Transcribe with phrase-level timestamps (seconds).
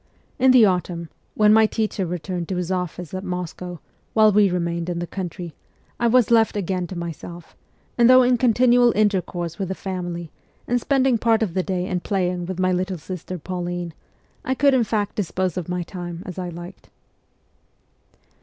[0.39, 3.79] In the autumn, when my teacher returned to his office at Moscow,
[4.15, 5.53] while we remained in the country,
[5.99, 7.55] I was left again to myself,
[7.99, 10.31] and though in continual intercourse with the family,
[10.67, 13.93] and spending part of the day in playing with my little sister Pauline,
[14.43, 16.89] I could in fact dispose of my time as I liked.